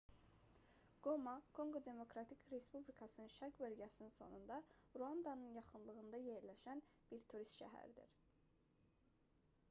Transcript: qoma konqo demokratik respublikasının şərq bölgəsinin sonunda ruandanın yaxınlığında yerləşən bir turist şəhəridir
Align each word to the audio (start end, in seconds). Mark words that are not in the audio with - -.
qoma 1.07 1.31
konqo 1.57 1.81
demokratik 1.87 2.47
respublikasının 2.53 3.29
şərq 3.33 3.59
bölgəsinin 3.59 4.13
sonunda 4.15 4.57
ruandanın 5.01 5.51
yaxınlığında 5.57 6.21
yerləşən 6.29 6.81
bir 7.11 7.27
turist 7.35 7.61
şəhəridir 7.61 8.17